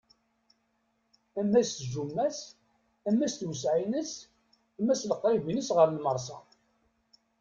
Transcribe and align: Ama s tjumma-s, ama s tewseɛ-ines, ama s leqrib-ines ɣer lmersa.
Ama 1.39 1.61
s 1.69 1.71
tjumma-s, 1.77 2.39
ama 3.07 3.27
s 3.31 3.33
tewseɛ-ines, 3.39 4.11
ama 4.79 4.93
s 4.99 5.07
leqrib-ines 5.09 5.69
ɣer 5.75 5.87
lmersa. 5.91 6.37